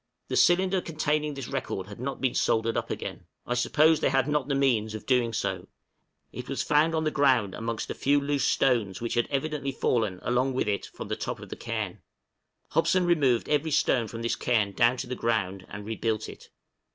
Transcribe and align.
The 0.29 0.35
cylinder 0.35 0.81
containing 0.81 1.35
this 1.35 1.47
record 1.47 1.85
had 1.85 1.99
not 1.99 2.19
been 2.19 2.33
soldered 2.33 2.75
up 2.75 2.89
again; 2.89 3.27
I 3.45 3.53
suppose 3.53 3.99
they 3.99 4.09
had 4.09 4.27
not 4.27 4.47
the 4.47 4.55
means 4.55 4.95
of 4.95 5.05
doing 5.05 5.31
so; 5.31 5.67
it 6.31 6.49
was 6.49 6.63
found 6.63 6.95
on 6.95 7.03
the 7.03 7.11
ground 7.11 7.53
amongst 7.53 7.91
a 7.91 7.93
few 7.93 8.19
loose 8.19 8.45
stones 8.45 8.99
which 8.99 9.13
had 9.13 9.27
evidently 9.29 9.71
fallen 9.71 10.17
along 10.23 10.53
with 10.55 10.67
it 10.67 10.87
from 10.87 11.07
the 11.07 11.15
top 11.15 11.39
of 11.39 11.49
the 11.49 11.55
cairn. 11.55 12.01
Hobson 12.69 13.05
removed 13.05 13.47
every 13.47 13.69
stone 13.69 14.05
of 14.05 14.23
this 14.23 14.35
cairn 14.35 14.71
down 14.71 14.97
to 14.97 15.05
the 15.05 15.13
ground 15.13 15.67
and 15.69 15.85
rebuilt 15.85 16.27
it. 16.29 16.49